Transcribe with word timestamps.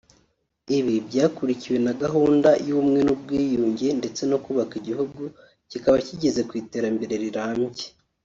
Ibi 0.77 0.95
byakurikiwe 1.07 1.77
na 1.85 1.93
gahunda 2.01 2.49
y’ubumwe 2.67 2.99
n’ubwiyunge 3.03 3.87
ndetse 3.99 4.21
no 4.31 4.37
kubaka 4.43 4.73
igihugu 4.81 5.21
kikaba 5.69 5.97
kigeze 6.07 6.41
ku 6.47 6.53
iterambere 6.61 7.15
rirambye 7.25 7.85